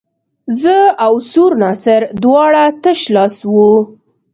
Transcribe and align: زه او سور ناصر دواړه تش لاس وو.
زه 0.61 0.77
او 1.05 1.13
سور 1.31 1.51
ناصر 1.63 2.01
دواړه 2.23 2.63
تش 2.83 2.99
لاس 3.15 3.35
وو. 3.53 3.71